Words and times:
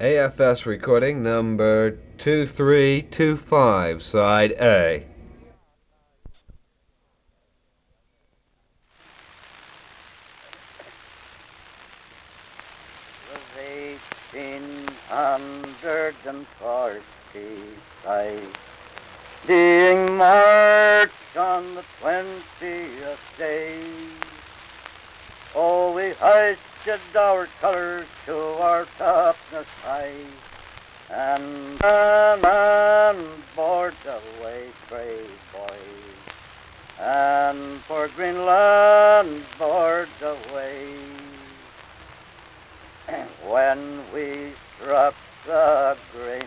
AFS 0.00 0.64
recording 0.64 1.22
number 1.22 1.98
2325, 2.16 4.02
side 4.02 4.52
A. 4.52 5.04
was 13.30 14.00
hundred 15.10 16.14
and 16.24 16.46
forty-five, 16.46 17.02
being 19.46 20.16
marked 20.16 21.36
on 21.36 21.74
the 21.74 21.84
twentieth 22.00 23.34
day. 23.36 23.82
Oh, 25.54 25.94
we 25.94 26.14
hoisted 26.84 27.16
our 27.16 27.46
colours 27.60 28.06
to 28.24 28.36
our 28.36 28.84
topmast 28.98 29.66
high, 29.84 30.12
and 31.10 31.80
man 31.80 32.44
on 32.44 33.42
board 33.54 33.94
away, 34.06 34.68
brave 34.88 35.52
boys, 35.52 37.00
and 37.00 37.80
for 37.80 38.08
Greenland 38.08 39.44
board 39.58 40.08
away 40.22 40.94
when 43.46 44.00
we 44.14 44.52
struck 44.76 45.14
the 45.46 45.96
Greenland 46.12 46.46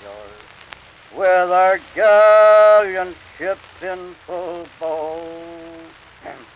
shore 0.00 1.18
with 1.18 1.50
our 1.50 1.78
gallant 1.94 3.16
ship 3.36 3.58
in 3.82 3.98
full 4.26 4.66
bow. 4.80 5.22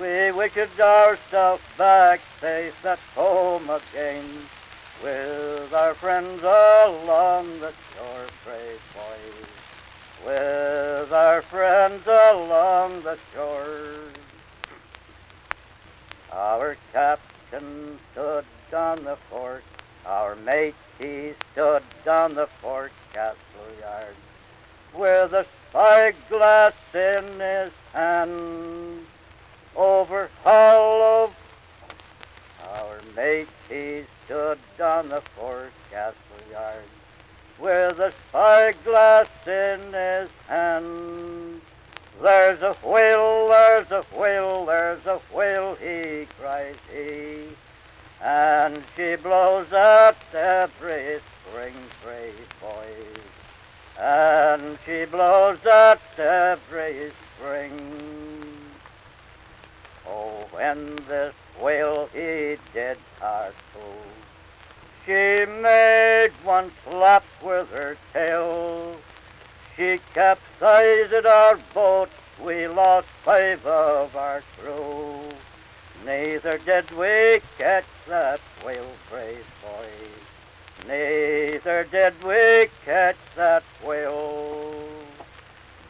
we 0.00 0.32
wished 0.32 0.80
ourselves 0.80 1.62
back 1.76 2.20
safe 2.40 2.84
at 2.84 2.98
home 3.14 3.68
again 3.68 4.24
with 5.02 5.72
our 5.74 5.94
friends 5.94 6.42
along 6.42 7.48
the 7.60 7.72
shore, 7.94 8.26
brave 8.44 8.80
boys. 8.94 9.48
With 10.24 11.12
our 11.12 11.42
friends 11.42 12.06
along 12.06 13.02
the 13.02 13.18
shore. 13.34 14.12
Our 16.32 16.76
captain 16.92 17.98
stood 18.12 18.44
on 18.72 19.04
the 19.04 19.16
fort, 19.28 19.64
our 20.06 20.36
mate 20.36 20.74
he 20.98 21.34
stood 21.52 21.82
on 22.08 22.34
the 22.34 22.46
forecastle 22.46 23.36
yard, 23.80 24.14
with 24.94 25.32
a 25.32 25.46
spyglass 25.68 26.74
in 26.94 27.40
his 27.40 27.70
hand, 27.92 29.06
over 29.76 30.30
hollow. 30.44 31.32
Our 32.74 33.00
mate 33.16 33.48
he 33.68 34.04
stood 34.24 34.58
on 34.82 35.08
the 35.08 35.20
forecastle 35.36 36.16
yard, 36.50 36.84
with 37.58 37.98
a 37.98 38.12
spyglass 38.28 39.28
in 39.46 39.80
his 39.92 40.30
hand. 40.48 41.60
There's 42.20 42.62
a 42.62 42.74
whale, 42.84 43.48
there's 43.48 43.90
a 43.90 44.04
whale, 44.16 44.66
there's 44.66 45.06
a 45.06 45.18
whale, 45.32 45.74
he 45.74 46.26
cries 46.38 46.76
he. 46.92 47.48
And 48.22 48.80
she 48.94 49.16
blows 49.16 49.72
up 49.72 50.16
every 50.32 51.18
spring, 51.48 51.74
brave 52.04 52.48
boys. 52.60 53.22
And 54.00 54.78
she 54.86 55.04
blows 55.06 55.66
up 55.66 56.00
every 56.16 57.10
When 60.72 60.96
this 61.06 61.34
whale 61.60 62.08
he 62.14 62.56
did 62.72 62.96
our 63.20 63.52
toll, 63.74 64.06
she 65.04 65.44
made 65.44 66.30
one 66.44 66.70
slap 66.82 67.24
with 67.42 67.68
her 67.72 67.98
tail. 68.14 68.96
She 69.76 70.00
capsized 70.14 71.26
our 71.26 71.58
boat, 71.74 72.08
we 72.42 72.68
lost 72.68 73.06
five 73.08 73.66
of 73.66 74.16
our 74.16 74.42
crew. 74.56 75.20
Neither 76.06 76.56
did 76.64 76.90
we 76.92 77.42
catch 77.58 77.84
that 78.08 78.40
whale, 78.64 78.96
brave 79.10 79.44
boys. 79.60 80.88
Neither 80.88 81.84
did 81.84 82.14
we 82.24 82.70
catch 82.86 83.16
that 83.36 83.62
whale. 83.84 84.88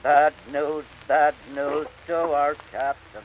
Bad 0.02 0.32
news, 0.52 0.86
bad 1.06 1.36
news 1.54 1.86
to 2.08 2.32
our 2.32 2.56
captain 2.72 3.22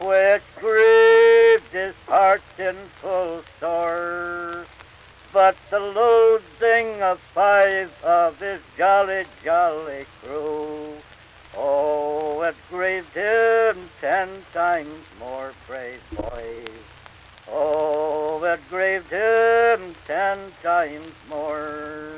which 0.00 0.42
grieved 0.60 1.72
his 1.72 1.94
heart 2.06 2.42
in 2.58 2.74
full 3.00 3.42
store 3.56 4.66
but 5.36 5.54
the 5.68 5.78
losing 5.78 7.02
of 7.02 7.20
five 7.20 7.92
of 8.02 8.40
his 8.40 8.58
jolly, 8.74 9.24
jolly 9.44 10.06
crew. 10.22 10.94
Oh, 11.54 12.40
it 12.40 12.56
grieved 12.70 13.12
him 13.12 13.90
ten 14.00 14.30
times 14.54 15.04
more, 15.20 15.52
brave 15.66 16.00
boys. 16.16 16.84
Oh, 17.50 18.42
it 18.44 18.60
grieved 18.70 19.10
him 19.10 19.94
ten 20.06 20.38
times 20.62 21.12
more. 21.28 22.12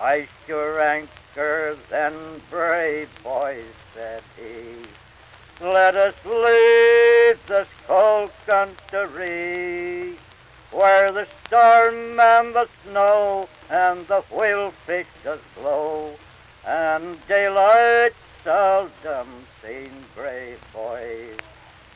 Ice 0.00 0.28
your 0.48 0.80
anchor 0.80 1.76
then, 1.90 2.14
brave 2.48 3.10
boys, 3.22 3.74
said 3.92 4.22
he. 4.38 4.76
Let 5.62 5.94
us 5.94 6.14
leave 6.24 7.46
this 7.46 7.68
cold 7.86 8.32
country 8.46 10.16
where 10.72 11.12
the 11.12 11.26
storm 11.46 12.18
and 12.18 12.52
the 12.52 12.68
snow 12.82 13.48
and 13.70 14.04
the 14.08 14.22
whale 14.22 14.72
fish 14.72 15.06
does 15.22 15.38
blow, 15.56 16.16
and 16.66 17.16
daylight 17.28 18.12
seldom 18.42 19.28
seen, 19.62 19.90
brave 20.16 20.58
boys, 20.72 21.36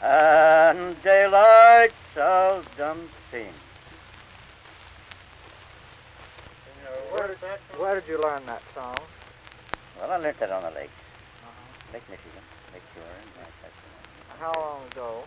and 0.00 1.02
daylight 1.02 1.92
seldom 2.14 3.08
seen. 3.32 3.48
Where 7.10 7.28
did, 7.28 7.36
where 7.78 7.94
did 7.96 8.08
you 8.08 8.20
learn 8.22 8.46
that 8.46 8.62
song? 8.74 8.94
Well, 9.98 10.12
I 10.12 10.16
learned 10.18 10.36
that 10.38 10.52
on 10.52 10.62
the 10.62 10.70
lakes, 10.70 10.92
Uh-huh. 11.42 11.92
Lake 11.94 12.08
Michigan, 12.10 12.42
Lake 12.76 12.82
Huron, 12.92 13.08
right, 13.40 13.52
that's 13.62 13.72
the 13.80 14.44
How 14.44 14.52
long 14.60 14.82
ago? 14.92 15.24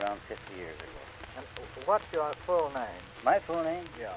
around 0.00 0.18
50 0.20 0.56
years 0.56 0.74
ago. 0.76 1.02
And 1.36 1.44
what's 1.84 2.04
your 2.14 2.32
full 2.46 2.70
name? 2.74 3.02
My 3.22 3.38
full 3.40 3.62
name, 3.62 3.84
Yeah. 4.00 4.14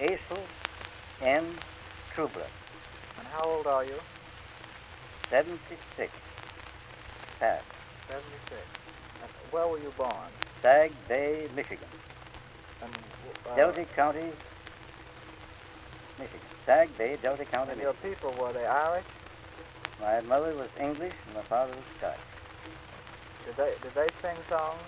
Aisel 0.00 0.42
N. 1.22 1.44
Trueblood, 2.12 2.50
And 3.18 3.26
how 3.28 3.44
old 3.44 3.68
are 3.68 3.84
you? 3.84 3.94
76, 5.30 6.10
passed, 7.38 7.64
76. 8.08 8.60
And 9.22 9.30
where 9.52 9.68
were 9.68 9.78
you 9.78 9.92
born? 9.96 10.30
Sac 10.62 10.90
Bay, 11.06 11.46
Michigan. 11.54 11.86
And 12.82 12.90
uh, 13.48 13.54
Delta 13.54 13.84
County, 13.84 14.32
Michigan. 16.18 16.40
Sac 16.66 16.98
Bay, 16.98 17.16
Delta 17.22 17.44
County, 17.44 17.72
and 17.72 17.80
your 17.80 17.92
Michigan. 18.02 18.16
people, 18.28 18.44
were 18.44 18.52
they 18.52 18.66
Irish? 18.66 19.04
My 20.00 20.20
mother 20.22 20.54
was 20.54 20.68
English 20.80 21.12
and 21.26 21.34
my 21.34 21.42
father 21.42 21.72
was 21.76 21.84
Scotch. 21.98 22.18
Did 23.44 23.56
they 23.56 23.72
did 23.82 23.94
they 23.94 24.08
sing 24.22 24.36
songs? 24.48 24.80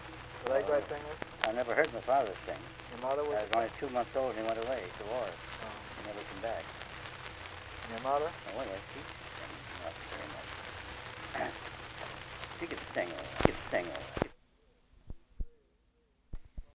Were 0.44 0.54
they 0.56 0.62
Uh, 0.64 0.66
great 0.66 0.88
singers? 0.88 1.18
I 1.44 1.52
never 1.52 1.74
heard 1.74 1.92
my 1.92 2.00
father 2.00 2.32
sing. 2.46 2.56
Your 2.92 3.00
mother 3.08 3.22
I 3.22 3.28
was? 3.28 3.42
was 3.44 3.50
only 3.56 3.70
two 3.78 3.90
months 3.90 4.16
old 4.16 4.30
and 4.32 4.40
he 4.40 4.44
went 4.46 4.58
away 4.64 4.82
to 4.98 5.04
war. 5.12 5.26
Oh. 5.28 5.68
He 6.00 6.06
never 6.08 6.22
came 6.24 6.42
back. 6.42 6.64
And 6.64 7.90
your 7.92 8.02
mother? 8.08 8.30
Oh, 8.56 8.64
yes, 8.64 8.80
she 8.92 9.00
could 9.04 9.20
sing. 9.36 9.52
Not 9.84 9.94
very 10.12 10.28
much. 10.32 10.48
she 12.60 12.66
could 12.66 12.82
sing. 12.94 13.08
She 13.40 13.44
could 13.52 13.62
sing 13.70 13.86
all 13.86 14.02
right. 14.22 14.41